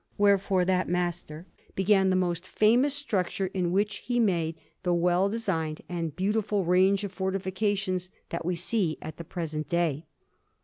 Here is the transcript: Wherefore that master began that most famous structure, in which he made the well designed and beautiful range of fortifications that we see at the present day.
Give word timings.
Wherefore 0.17 0.65
that 0.65 0.89
master 0.89 1.45
began 1.75 2.09
that 2.09 2.15
most 2.15 2.47
famous 2.47 2.95
structure, 2.95 3.51
in 3.53 3.71
which 3.71 3.97
he 3.97 4.19
made 4.19 4.55
the 4.81 4.95
well 4.95 5.29
designed 5.29 5.81
and 5.87 6.15
beautiful 6.15 6.65
range 6.65 7.03
of 7.03 7.11
fortifications 7.11 8.09
that 8.29 8.43
we 8.43 8.55
see 8.55 8.97
at 9.03 9.17
the 9.17 9.23
present 9.23 9.69
day. 9.69 10.07